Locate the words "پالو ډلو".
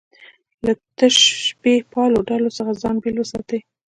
1.91-2.49